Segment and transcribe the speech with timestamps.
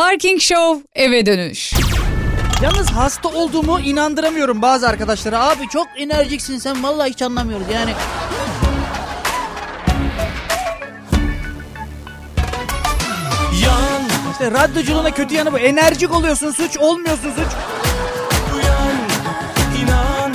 [0.00, 1.74] Parking Show eve dönüş.
[2.62, 5.50] Yalnız hasta olduğumu inandıramıyorum bazı arkadaşlara.
[5.50, 7.90] Abi çok enerjiksin sen vallahi hiç anlamıyoruz yani.
[13.64, 14.02] Yan
[14.32, 15.58] İşte radyoculuğuna kötü yanı bu.
[15.58, 17.52] Enerjik oluyorsun suç olmuyorsun suç.
[18.54, 18.96] uyan
[19.82, 20.34] inan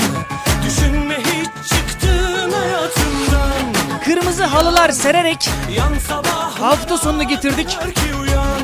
[0.65, 7.77] Düşünme hiç çıktın hayatımdan Kırmızı halılar sererek Yan sabah hafta sonunu getirdik.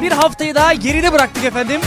[0.01, 1.81] Bir haftayı daha geride bıraktık efendim.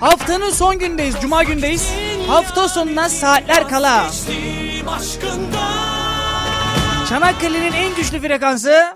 [0.00, 1.14] Haftanın son gündeyiz.
[1.22, 1.88] Cuma gündeyiz.
[2.26, 4.06] Hafta sonuna saatler kala.
[7.08, 8.92] Çanakkale'nin en güçlü frekansı Yan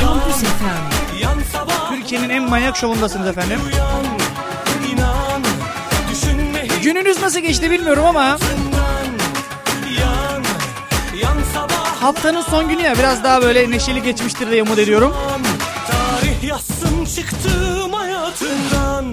[0.00, 1.94] Kampüs FM.
[1.94, 3.60] Türkiye'nin en manyak şovundasınız efendim.
[6.82, 8.38] Gününüz nasıl geçti bilmiyorum ama
[12.00, 15.14] haftanın son günü ya biraz daha böyle neşeli geçmiştir diye umut ediyorum.
[17.04, 19.04] Çıktım hayatından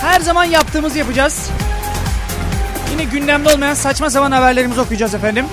[0.00, 1.50] Her zaman yaptığımızı yapacağız.
[2.90, 5.46] Yine gündemde olmayan saçma sapan haberlerimizi okuyacağız efendim.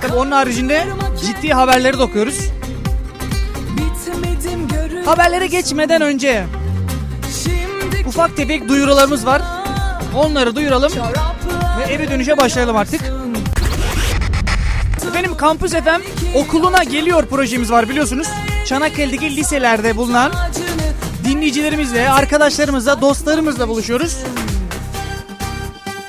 [0.00, 0.86] Tabii onun haricinde
[1.26, 2.38] ciddi haberleri de okuyoruz.
[5.04, 6.44] Haberlere geçmeden önce
[8.06, 9.42] ufak tefek duyurularımız var.
[10.16, 10.92] Onları duyuralım
[11.78, 13.00] ve eve dönüşe başlayalım artık.
[15.08, 18.28] Efendim Kampüs FM okuluna geliyor projemiz var biliyorsunuz.
[18.66, 20.32] Çanakkale'deki liselerde bulunan
[21.24, 24.16] dinleyicilerimizle, arkadaşlarımızla, dostlarımızla buluşuyoruz.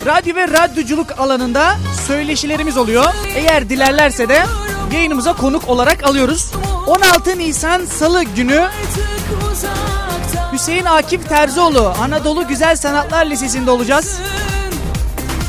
[0.05, 1.75] Radyo ve radyoculuk alanında
[2.07, 3.05] söyleşilerimiz oluyor.
[3.35, 4.45] Eğer dilerlerse de
[4.93, 6.51] yayınımıza konuk olarak alıyoruz.
[6.87, 8.67] 16 Nisan Salı günü
[10.53, 14.19] Hüseyin Akif Terzioğlu Anadolu Güzel Sanatlar Lisesi'nde olacağız.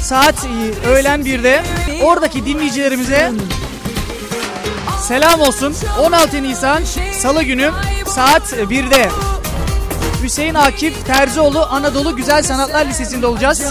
[0.03, 0.47] Saat
[0.89, 1.63] öğlen 1'de
[2.03, 3.33] oradaki dinleyicilerimize
[5.05, 5.75] selam olsun.
[6.01, 6.83] 16 Nisan
[7.19, 7.71] Salı günü
[8.07, 9.09] saat 1'de
[10.23, 13.63] Hüseyin Akif Terzioğlu Anadolu Güzel Sanatlar Lisesi'nde olacağız.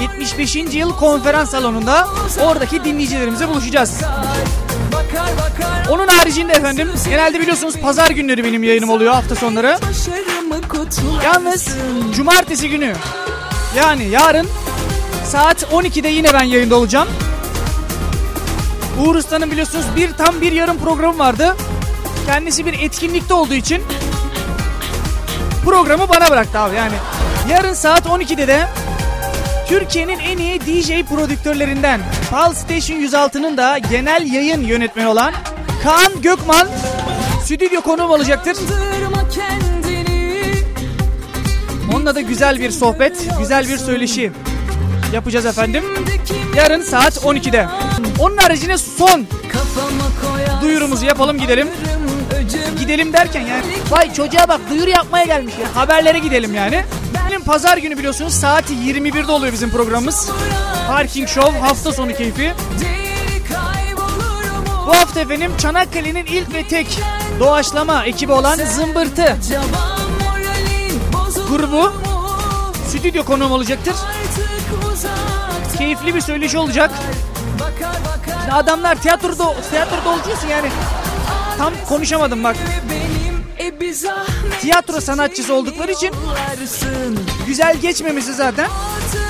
[0.00, 0.56] 75.
[0.56, 2.08] yıl konferans salonunda
[2.40, 4.00] oradaki dinleyicilerimize buluşacağız.
[5.90, 9.78] Onun haricinde efendim genelde biliyorsunuz pazar günleri benim yayınım oluyor hafta sonları.
[11.24, 11.68] Yalnız
[12.16, 12.94] cumartesi günü
[13.76, 14.48] yani yarın
[15.26, 17.08] saat 12'de yine ben yayında olacağım.
[19.00, 21.56] Uğur Usta'nın biliyorsunuz bir tam bir yarım programı vardı.
[22.26, 23.82] Kendisi bir etkinlikte olduğu için
[25.64, 26.94] programı bana bıraktı abi yani.
[27.50, 28.66] Yarın saat 12'de de
[29.68, 35.32] Türkiye'nin en iyi DJ prodüktörlerinden Pal Station 106'nın da genel yayın yönetmeni olan
[35.82, 36.68] Kaan Gökman
[37.44, 38.56] stüdyo konuğum olacaktır.
[41.94, 44.32] Onunla da güzel bir sohbet, güzel bir söyleşi
[45.12, 45.84] yapacağız efendim.
[46.56, 47.66] Yarın saat 12'de.
[48.18, 49.26] Onun haricinde son
[50.62, 51.68] duyurumuzu yapalım gidelim.
[52.78, 55.82] Gidelim derken yani vay çocuğa bak duyuru yapmaya gelmiş ya.
[55.82, 56.84] Haberlere gidelim yani.
[57.28, 60.30] Benim pazar günü biliyorsunuz saat 21'de oluyor bizim programımız.
[60.88, 62.52] Parking Show hafta sonu keyfi.
[64.86, 67.00] Bu hafta efendim Çanakkale'nin ilk ve tek
[67.40, 69.36] doğaçlama ekibi olan Zımbırtı
[71.52, 71.92] grubu
[72.88, 73.94] stüdyo konuğum olacaktır.
[75.78, 76.90] Keyifli bir söyleşi olacak.
[78.50, 80.68] Adamlar tiyatroda tiyatroda olacaksın yani.
[81.58, 82.56] Tam konuşamadım bak.
[84.60, 86.14] Tiyatro sanatçısı oldukları için
[87.46, 88.68] güzel geçmemesi zaten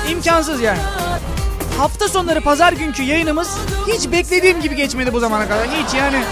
[0.09, 0.79] imkansız yani.
[1.77, 3.49] Hafta sonları pazar günkü yayınımız
[3.87, 5.67] hiç beklediğim gibi geçmedi bu zamana kadar.
[5.67, 6.23] Hiç yani.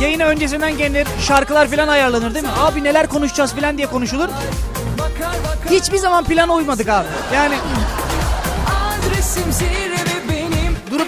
[0.00, 2.50] Yayına öncesinden gelir şarkılar falan ayarlanır değil mi?
[2.58, 4.28] Abi neler konuşacağız falan diye konuşulur.
[5.70, 7.06] Hiçbir zaman plana uymadık abi.
[7.34, 7.54] Yani
[8.98, 9.52] adresim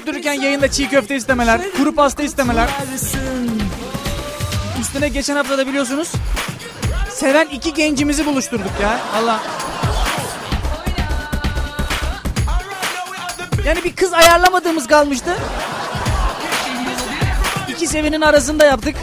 [0.06, 2.69] dururken yayında çiğ köfte istemeler, kuru pasta istemeler.
[4.81, 6.12] Üstüne geçen hafta da biliyorsunuz
[7.11, 8.99] seven iki gencimizi buluşturduk ya.
[9.16, 9.43] Allah.
[13.66, 15.37] Yani bir kız ayarlamadığımız kalmıştı.
[17.69, 18.97] İki sevenin arasında yaptık.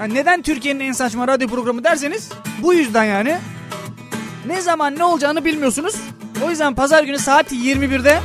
[0.00, 2.28] Yani neden Türkiye'nin en saçma radyo programı derseniz
[2.62, 3.38] bu yüzden yani.
[4.46, 5.94] Ne zaman ne olacağını bilmiyorsunuz.
[6.44, 8.20] O yüzden pazar günü saat 21'de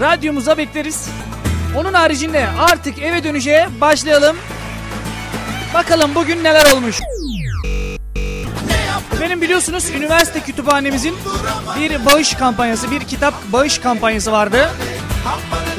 [0.00, 1.08] radyomuza bekleriz.
[1.76, 4.36] Onun haricinde artık eve dönüşe başlayalım.
[5.74, 7.00] Bakalım bugün neler olmuş.
[9.20, 11.14] Benim biliyorsunuz üniversite kütüphanemizin
[11.80, 14.70] bir bağış kampanyası, bir kitap bağış kampanyası vardı.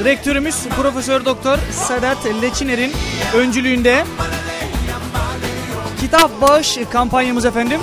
[0.04, 2.92] Rektörümüz Profesör Doktor Sedat Leçiner'in
[3.34, 4.04] öncülüğünde
[6.00, 7.80] kitap bağış kampanyamız efendim.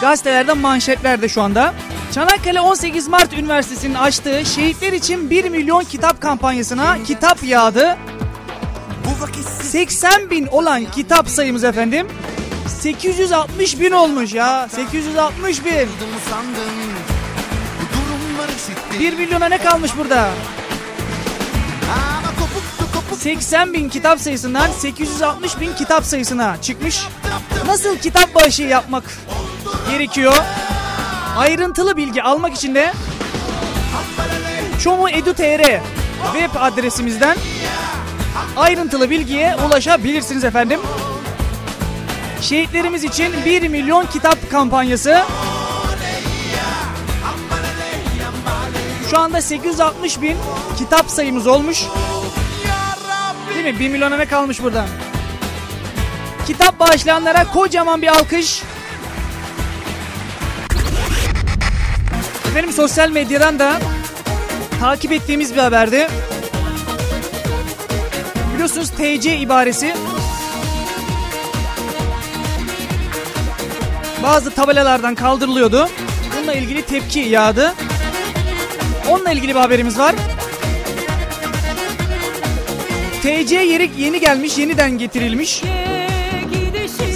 [0.00, 1.74] Gazetelerde manşetlerde şu anda.
[2.14, 7.96] Çanakkale 18 Mart Üniversitesi'nin açtığı şehitler için 1 milyon kitap kampanyasına kitap yağdı.
[9.62, 12.06] 80 bin olan kitap sayımız efendim
[12.80, 15.88] 860 bin olmuş ya 860 bin.
[19.00, 20.28] 1 milyona ne kalmış burada?
[23.18, 27.00] 80 bin kitap sayısından 860 bin kitap sayısına çıkmış.
[27.66, 29.04] Nasıl kitap bağışı yapmak
[29.90, 30.34] gerekiyor
[31.38, 32.92] ayrıntılı bilgi almak için de
[34.82, 35.80] Çomu Edu.tr
[36.32, 37.36] web adresimizden
[38.56, 40.80] ayrıntılı bilgiye ulaşabilirsiniz efendim.
[42.40, 45.22] Şehitlerimiz için 1 milyon kitap kampanyası.
[49.10, 50.36] Şu anda 860 bin
[50.78, 51.84] kitap sayımız olmuş.
[53.54, 53.80] Değil mi?
[53.80, 54.86] 1 milyona ne kalmış buradan?
[56.46, 58.62] Kitap bağışlayanlara kocaman bir alkış.
[62.50, 63.80] Efendim sosyal medyadan da
[64.80, 66.08] takip ettiğimiz bir haberdi.
[68.54, 69.94] Biliyorsunuz TC ibaresi
[74.22, 75.88] bazı tabelalardan kaldırılıyordu.
[76.36, 77.74] Bununla ilgili tepki yağdı.
[79.10, 80.14] Onunla ilgili bir haberimiz var.
[83.22, 85.62] TC yeri yeni gelmiş, yeniden getirilmiş.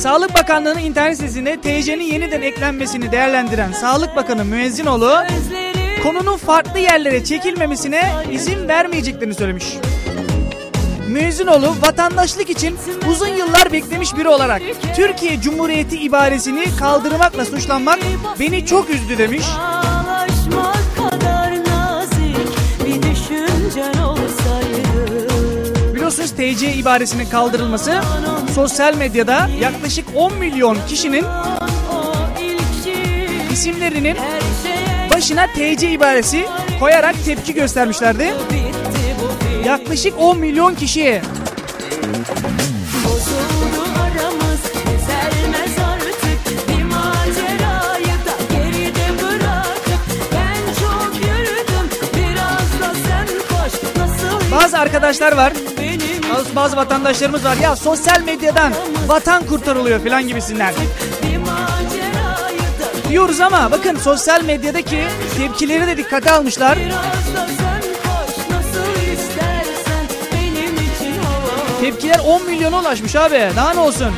[0.05, 5.15] Sağlık Bakanlığı'nın internet sitesinde TC'nin yeniden eklenmesini değerlendiren Sağlık Bakanı Müezzinoğlu
[6.03, 9.67] konunun farklı yerlere çekilmemesine izin vermeyeceklerini söylemiş.
[11.09, 12.77] Müezzinoğlu vatandaşlık için
[13.11, 14.63] uzun yıllar beklemiş biri olarak
[14.97, 17.99] Türkiye Cumhuriyeti ibaresini kaldırmakla suçlanmak
[18.41, 19.45] beni çok üzdü demiş.
[26.05, 28.01] Biliyorsunuz TC ibaresinin kaldırılması.
[28.55, 31.25] Sosyal medyada yaklaşık 10 milyon kişinin
[33.53, 34.17] isimlerinin
[35.15, 36.47] başına TC ibaresi
[36.81, 38.35] koyarak tepki göstermişlerdi.
[39.67, 41.23] Yaklaşık 10 milyon kişiye.
[54.53, 55.53] Bazı arkadaşlar var
[56.45, 58.73] benim bazı, vatandaşlarımız var ya sosyal medyadan
[59.07, 60.75] vatan kurtarılıyor falan gibisinden.
[63.09, 65.05] diyoruz ama bakın sosyal medyadaki
[65.39, 66.79] tepkileri de dikkate almışlar.
[71.81, 73.51] Tepkiler 10 milyona ulaşmış abi.
[73.57, 74.15] Daha ne olsun?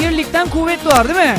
[0.00, 1.36] Birlikten kuvvet doğar değil mi?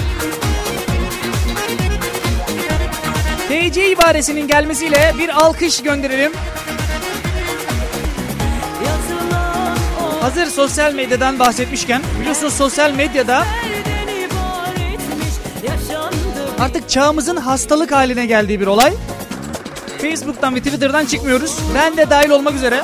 [3.48, 6.32] TC ibaresinin gelmesiyle bir alkış gönderelim.
[10.24, 13.46] Hazır sosyal medyadan bahsetmişken biliyorsunuz sosyal medyada
[16.60, 18.94] artık çağımızın hastalık haline geldiği bir olay.
[20.02, 21.58] Facebook'tan ve Twitter'dan çıkmıyoruz.
[21.76, 22.82] Ben de dahil olmak üzere.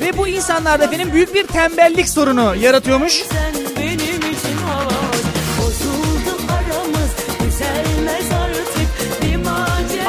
[0.00, 3.12] Ve bu insanlarda benim büyük bir tembellik sorunu yaratıyormuş.
[3.12, 3.63] sen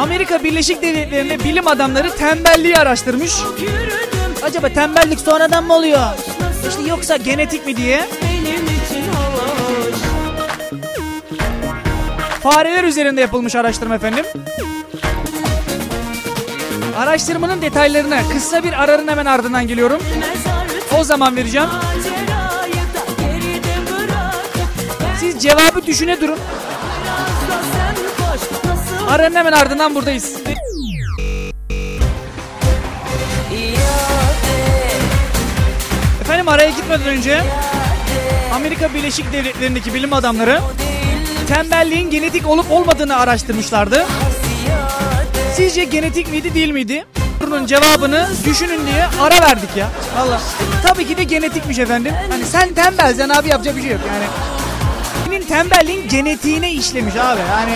[0.06, 3.34] Amerika Birleşik Devletleri'nde bilim adamları tembelliği araştırmış.
[4.44, 6.00] Acaba tembellik sonradan mı oluyor?
[6.69, 8.02] İşte yoksa genetik mi diye.
[12.44, 14.25] Fareler üzerinde yapılmış araştırma efendim.
[16.98, 20.01] Araştırmanın detaylarına kısa bir aranın hemen ardından geliyorum.
[21.00, 21.70] O zaman vereceğim.
[25.20, 26.39] Siz cevabı düşüne durun.
[29.09, 30.33] Aranın hemen ardından buradayız.
[36.21, 37.41] Efendim araya gitmeden önce
[38.53, 40.62] Amerika Birleşik Devletleri'ndeki bilim adamları
[41.47, 44.05] tembelliğin genetik olup olmadığını araştırmışlardı.
[45.55, 47.05] Sizce genetik miydi değil miydi?
[47.39, 49.88] Sorunun cevabını düşünün diye ara verdik ya.
[50.17, 50.41] Valla.
[50.83, 52.13] Tabii ki de genetikmiş efendim.
[52.31, 54.25] Hani sen tembelsen abi yapacak bir şey yok yani.
[55.25, 57.39] Senin tembelliğin genetiğine işlemiş abi.
[57.51, 57.74] Yani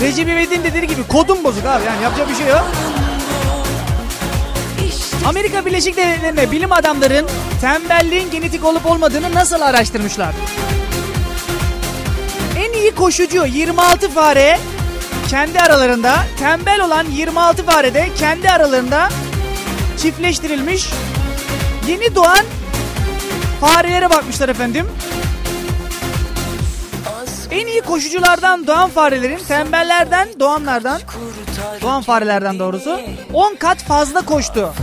[0.00, 1.84] Recep İvedik'in dediği gibi kodun bozuk abi.
[1.84, 2.64] Yani yapacak bir şey yok.
[5.26, 7.26] Amerika Birleşik Devletleri'nde bilim adamların
[7.60, 10.34] tembelliğin genetik olup olmadığını nasıl araştırmışlar?
[12.58, 14.58] En iyi koşucu 26 fare
[15.28, 19.08] kendi aralarında, tembel olan 26 fare de kendi aralarında
[19.98, 20.90] çiftleştirilmiş.
[21.88, 22.44] Yeni doğan
[23.60, 24.86] farelere bakmışlar efendim.
[27.52, 31.00] En iyi koşuculardan doğan farelerin tembellerden doğanlardan
[31.82, 33.00] doğan farelerden doğrusu
[33.32, 34.74] 10 kat fazla koştu.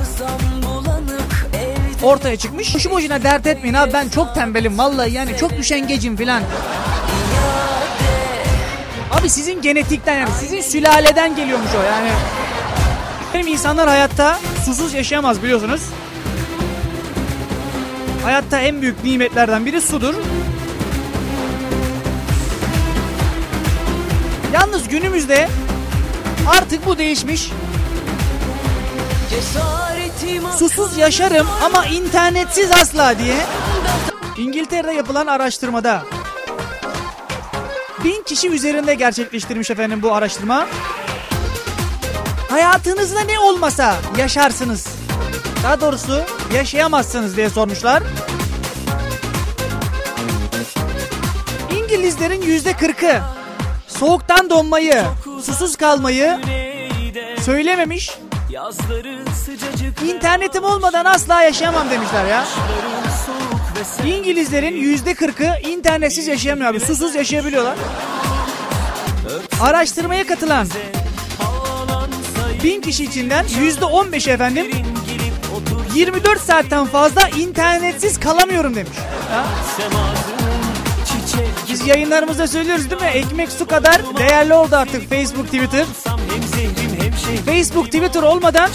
[2.04, 2.76] Ortaya çıkmış.
[2.76, 6.44] Boşu boşuna dert etmeyin abi ben çok tembelim vallahi yani çok üşengecim filan.
[9.20, 12.10] Abi sizin genetikten yani sizin sülaleden geliyormuş o yani.
[13.34, 15.82] Benim insanlar hayatta susuz yaşayamaz biliyorsunuz.
[18.24, 20.16] Hayatta en büyük nimetlerden biri sudur.
[24.60, 25.50] Yalnız günümüzde
[26.48, 27.52] artık bu değişmiş.
[30.58, 33.36] Susuz yaşarım ama internetsiz asla diye
[34.38, 36.04] İngiltere'de yapılan araştırmada
[38.04, 40.68] bin kişi üzerinde gerçekleştirmiş efendim bu araştırma.
[42.50, 44.88] Hayatınızda ne olmasa yaşarsınız.
[45.64, 46.22] Daha doğrusu
[46.54, 48.04] yaşayamazsınız diye sormuşlar.
[51.78, 53.22] İngilizlerin yüzde kırkı
[54.00, 55.04] soğuktan donmayı,
[55.46, 56.40] susuz kalmayı
[57.46, 58.18] söylememiş.
[60.08, 62.46] İnternetim olmadan asla yaşayamam demişler ya.
[64.06, 66.80] İngilizlerin yüzde kırkı internetsiz yaşayamıyor abi.
[66.80, 67.76] Susuz yaşayabiliyorlar.
[69.62, 70.68] Araştırmaya katılan
[72.64, 74.72] bin kişi içinden yüzde on beş efendim
[75.96, 78.98] 24 saatten fazla internetsiz kalamıyorum demiş.
[79.32, 79.46] Ya.
[81.80, 83.08] Biz yayınlarımızda söylüyoruz değil mi?
[83.08, 85.86] Ekmek su kadar değerli oldu artık Facebook, Twitter.
[87.46, 88.70] Facebook, Twitter olmadan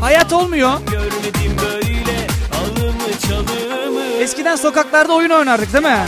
[0.00, 0.72] hayat olmuyor.
[4.20, 5.98] Eskiden sokaklarda oyun oynardık değil mi?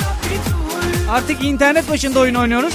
[1.11, 2.75] Artık internet başında oyun oynuyoruz.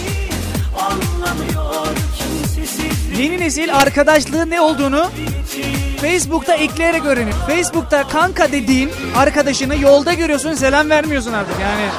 [3.17, 5.07] Yeni nesil arkadaşlığın ne olduğunu
[6.01, 7.33] Facebook'ta ekleyerek öğrenir.
[7.47, 11.89] Facebook'ta kanka dediğin arkadaşını yolda görüyorsun selam vermiyorsun artık yani.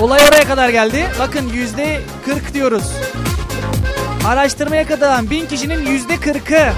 [0.00, 1.06] Olay oraya kadar geldi.
[1.18, 2.84] Bakın yüzde 40 diyoruz.
[4.26, 6.72] Araştırmaya katılan bin kişinin yüzde 40'ı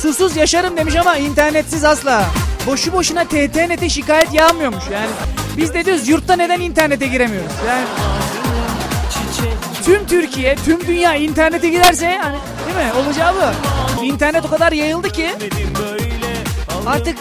[0.00, 2.24] susuz yaşarım demiş ama internetsiz asla.
[2.66, 5.10] Boşu boşuna TTNet'e şikayet yağmıyormuş yani.
[5.56, 7.52] Biz de diyoruz yurtta neden internete giremiyoruz?
[7.68, 7.84] Yani
[9.84, 12.92] tüm Türkiye, tüm dünya internete girerse hani değil mi?
[12.98, 14.04] Olacağı bu.
[14.04, 15.30] İnternet o kadar yayıldı ki
[16.86, 17.18] artık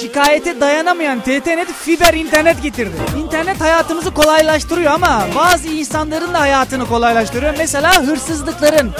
[0.00, 2.96] şikayete dayanamayan TTNet fiber internet getirdi.
[3.18, 7.54] İnternet hayatımızı kolaylaştırıyor ama bazı insanların da hayatını kolaylaştırıyor.
[7.58, 8.92] Mesela hırsızlıkların.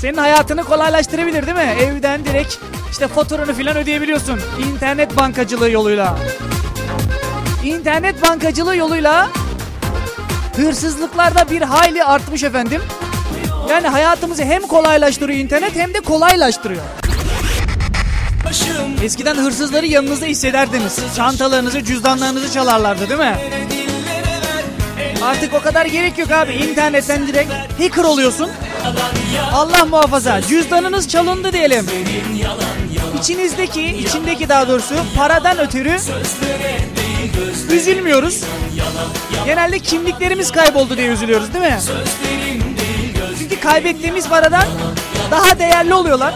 [0.00, 1.76] Senin hayatını kolaylaştırabilir değil mi?
[1.80, 2.56] Evden direkt
[2.90, 4.40] işte faturanı filan ödeyebiliyorsun.
[4.68, 6.18] İnternet bankacılığı yoluyla.
[7.64, 9.28] İnternet bankacılığı yoluyla
[10.56, 12.82] hırsızlıklarda bir hayli artmış efendim.
[13.70, 16.82] Yani hayatımızı hem kolaylaştırıyor internet hem de kolaylaştırıyor.
[19.02, 20.98] Eskiden hırsızları yanınızda hissederdiniz.
[21.16, 23.36] Çantalarınızı, cüzdanlarınızı çalarlardı değil mi?
[25.22, 26.52] Artık o kadar gerek yok abi.
[26.52, 28.50] İnternetten direkt hacker oluyorsun.
[29.52, 31.86] Allah muhafaza cüzdanınız çalındı diyelim.
[33.20, 35.96] İçinizdeki, içindeki daha doğrusu paradan ötürü
[37.70, 38.40] üzülmüyoruz.
[39.44, 41.78] Genelde kimliklerimiz kayboldu diye üzülüyoruz değil mi?
[43.38, 44.64] Çünkü kaybettiğimiz paradan
[45.30, 46.34] daha değerli oluyorlar.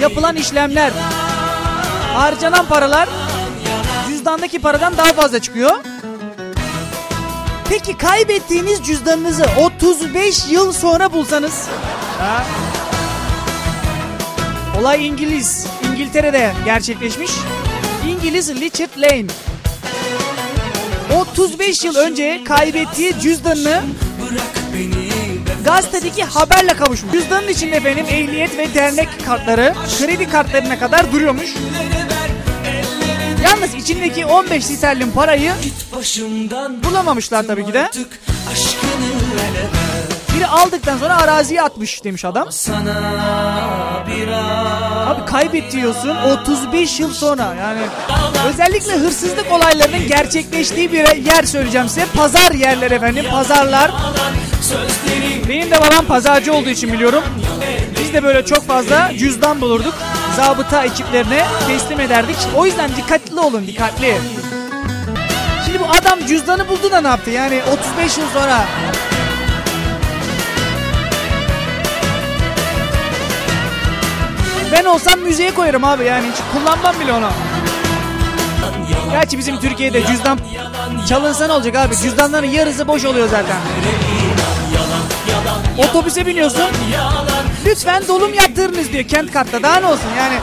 [0.00, 0.92] Yapılan işlemler,
[2.14, 3.08] harcanan paralar
[4.08, 5.70] cüzdandaki paradan daha fazla çıkıyor.
[7.68, 11.68] Peki kaybettiğiniz cüzdanınızı 35 yıl sonra bulsanız?
[12.18, 12.44] Ha?
[14.80, 17.30] Olay İngiliz, İngiltere'de gerçekleşmiş.
[18.08, 19.26] İngiliz Richard Lane
[21.20, 23.82] 35 yıl önce kaybettiği cüzdanını
[25.66, 27.12] gazetedeki haberle kavuşmuş.
[27.12, 31.54] Cüzdanın içinde benim ehliyet ve dernek kartları kredi kartlarına kadar duruyormuş.
[33.44, 35.52] Yalnız içindeki 15 sterlin parayı
[36.84, 37.90] bulamamışlar tabii ki de.
[40.36, 42.48] Biri aldıktan sonra araziye atmış demiş adam.
[45.06, 47.80] Abi kaybet diyorsun 35 yıl sonra yani
[48.48, 52.06] özellikle hırsızlık olaylarının gerçekleştiği bir yer söyleyeceğim size.
[52.16, 53.90] Pazar yerler efendim pazarlar.
[55.48, 57.22] Benim de babam pazarcı olduğu için biliyorum.
[58.00, 59.94] Biz de böyle çok fazla cüzdan bulurduk.
[60.36, 62.36] Zabıta ekiplerine teslim ederdik.
[62.56, 64.14] O yüzden dikkatli olun dikkatli.
[65.66, 67.30] Şimdi bu adam cüzdanı buldu da ne yaptı?
[67.30, 68.64] Yani 35 yıl sonra
[74.72, 77.28] Ben olsam müzeye koyarım abi yani hiç kullanmam bile onu.
[79.10, 80.38] Gerçi bizim Türkiye'de cüzdan
[81.08, 81.96] çalınsa ne olacak abi?
[81.96, 83.56] Cüzdanların yarısı boş oluyor zaten.
[85.78, 86.64] Otobüse biniyorsun.
[87.66, 89.62] Lütfen dolum yaptırınız diyor kent kartta.
[89.62, 90.38] Daha ne olsun yani.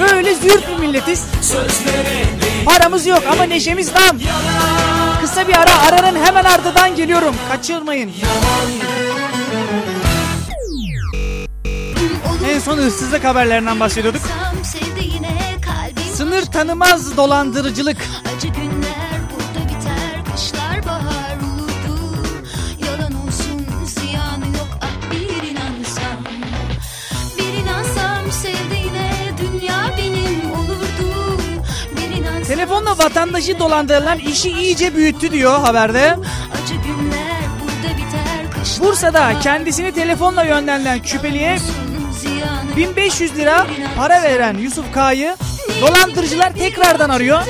[0.00, 1.24] Böyle zürt bir milletiz.
[2.64, 4.18] Paramız yok ama neşemiz tam.
[5.20, 7.34] Kısa bir ara aranın hemen ardından geliyorum.
[7.50, 8.10] Kaçırmayın.
[12.64, 14.22] son hırsızlık haberlerinden bahsediyorduk.
[16.14, 17.96] Sınır tanımaz dolandırıcılık.
[33.02, 36.16] Vatandaşı dolandırılan işi iyice büyüttü diyor haberde.
[38.80, 41.66] Bursa'da kendisini telefonla yönlendirilen şüpheliye olsun,
[42.20, 42.76] ziyanı yok.
[42.76, 43.66] 1500 lira
[43.96, 45.36] para veren Yusuf K'yı
[45.80, 47.42] dolandırıcılar tekrardan arıyor.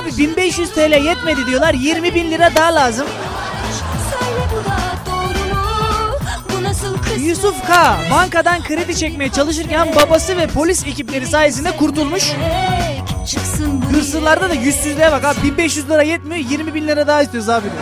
[0.00, 3.06] Abi 1500 TL yetmedi diyorlar 20 bin lira daha lazım.
[7.18, 12.32] Yusuf K bankadan kredi çekmeye çalışırken babası ve polis ekipleri sayesinde kurtulmuş.
[13.92, 17.74] Hırsızlarda da yüzsüzlüğe bak abi 1500 lira yetmiyor 20 bin lira daha istiyoruz abi diyor.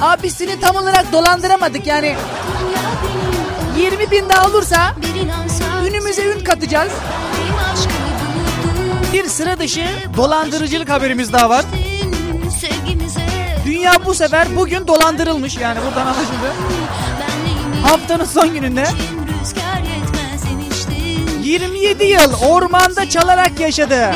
[0.00, 2.16] Abisini tam olarak dolandıramadık yani
[2.60, 2.82] dünya
[3.76, 4.94] benim 20 bin daha olursa
[5.88, 6.92] ünümüze ün katacağız.
[9.12, 11.64] Bir sıra dışı dolandırıcılık haberimiz daha var.
[13.66, 16.52] Dünya bu sefer bugün dolandırılmış yani buradan anlaşıldı.
[17.82, 18.84] Haftanın son gününde
[21.54, 24.14] 27 yıl ormanda çalarak yaşadı.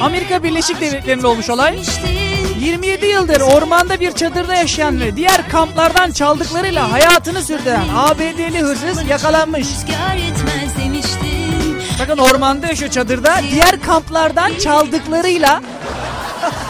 [0.00, 1.72] Amerika Birleşik Devletleri'nde olmuş olay.
[1.72, 2.60] demiştin.
[2.60, 9.66] 27 yıldır ormanda bir çadırda yaşayan ve diğer kamplardan çaldıklarıyla hayatını sürdüren ABD'li hırsız yakalanmış.
[12.00, 13.40] Bakın ormanda yaşıyor çadırda.
[13.50, 15.62] Diğer kamplardan çaldıklarıyla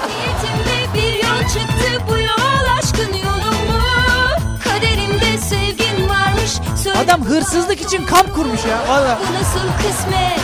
[0.09, 3.46] Niyetimde bir yol çıktı bu yol aşkın yolu
[7.07, 8.89] adam hırsızlık için kamp kurmuş ya.
[8.89, 9.19] Valla.
[9.39, 10.41] Nasıl kısmet?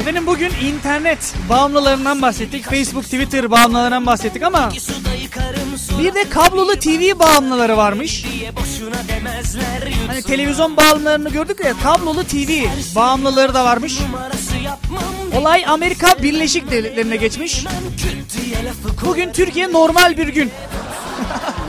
[0.00, 2.64] Efendim bugün internet bağımlılarından bahsettik.
[2.64, 4.70] Facebook, Twitter bağımlılarından bahsettik ama
[5.98, 8.26] bir de kablolu TV bağımlıları varmış.
[10.06, 12.64] Hani televizyon bağımlılarını gördük ya kablolu TV
[12.96, 13.98] bağımlıları da varmış.
[15.36, 17.64] Olay Amerika Birleşik Devletleri'ne geçmiş.
[19.06, 20.50] Bugün Türkiye normal bir gün.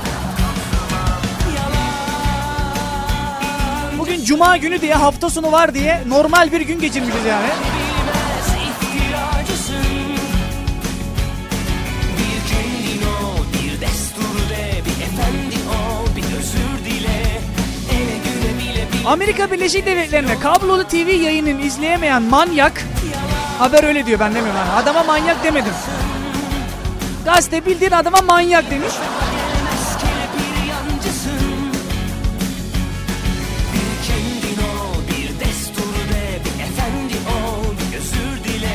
[4.26, 7.48] Cuma günü diye hafta sonu var diye normal bir gün geçirmişiz yani.
[19.06, 22.84] Amerika Birleşik Devletleri'nde kablolu TV yayının izleyemeyen manyak
[23.60, 24.60] haber öyle diyor ben demiyorum.
[24.60, 24.72] Yani.
[24.72, 25.74] Adama manyak demedim.
[27.26, 28.94] Gazete bildiğin adama manyak demiş.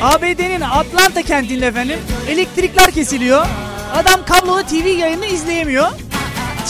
[0.01, 3.45] ABD'nin Atlanta kentinde efendim elektrikler kesiliyor.
[3.93, 5.87] Adam kablolu TV yayını izleyemiyor.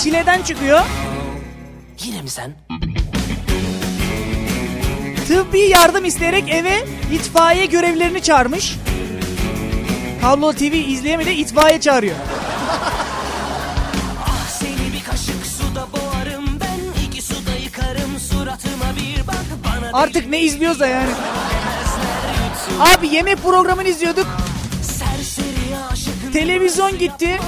[0.03, 0.81] Çileden çıkıyor.
[2.03, 2.51] Yine mi sen?
[5.27, 8.75] Tıbbi yardım isteyerek eve itfaiye görevlilerini çağırmış.
[10.21, 12.15] Kablolu TV izleyemedi itfaiye çağırıyor.
[14.25, 14.51] Ah.
[19.93, 21.09] Artık ne izliyorsa yani.
[22.81, 24.27] Abi yemek programını izliyorduk.
[26.33, 27.39] Televizyon gitti.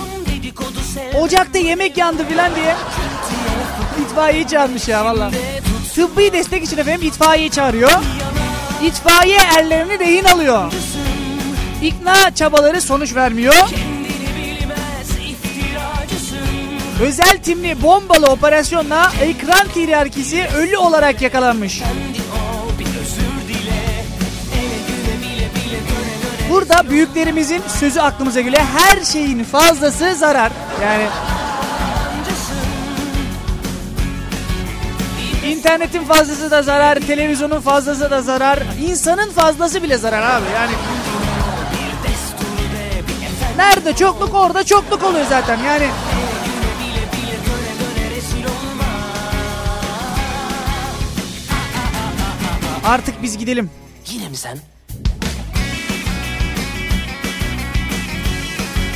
[1.20, 2.76] Ocakta yemek yandı filan diye.
[4.06, 5.32] İtfaiyeyi çağırmış ya valla.
[5.96, 7.92] Tıbbi destek için efendim itfaiyeyi çağırıyor.
[8.84, 10.74] İtfaiye erlerini rehin alıyor.
[11.84, 13.56] İkna çabaları sonuç vermiyor.
[17.02, 21.82] Özel timli bombalı operasyonla ekran tiryakisi ölü olarak yakalanmış.
[26.54, 28.62] Burada büyüklerimizin sözü aklımıza geliyor.
[28.78, 30.52] Her şeyin fazlası zarar.
[30.84, 31.08] Yani
[35.46, 40.46] internetin fazlası da zarar, televizyonun fazlası da zarar, insanın fazlası bile zarar abi.
[40.56, 40.72] Yani
[43.58, 45.60] nerede çokluk orada çokluk oluyor zaten.
[45.60, 45.88] Yani
[52.86, 53.70] Artık biz gidelim.
[54.12, 54.73] Yine mi sen?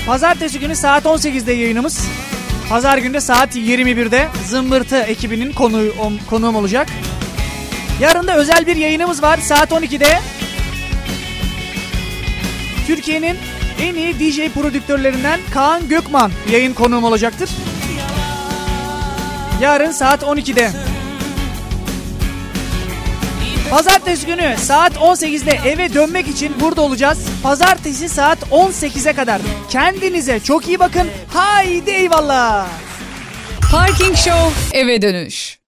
[0.08, 2.08] Pazartesi günü saat 18'de yayınımız.
[2.70, 5.94] Pazar günü saat 21'de Zımbırtı ekibinin konuğu,
[6.30, 6.88] konuğum olacak.
[8.02, 10.20] Yarın da özel bir yayınımız var saat 12'de.
[12.88, 13.38] Türkiye'nin
[13.82, 17.50] en iyi DJ prodüktörlerinden Kaan Gökman yayın konuğum olacaktır.
[19.62, 20.87] Yarın saat 12'de.
[23.70, 27.20] Pazartesi günü saat 18'de eve dönmek için burada olacağız.
[27.44, 29.42] Pazartesi saat 18'e kadar.
[29.70, 31.08] Kendinize çok iyi bakın.
[31.34, 32.68] Haydi eyvallah.
[33.72, 35.60] Parking Show eve dönüş.